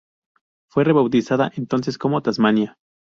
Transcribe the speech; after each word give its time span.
Fue 0.71 0.83
rebautizada 0.83 1.51
entonces 1.57 1.99
como 1.99 2.23
"Tasmania". 2.23 2.75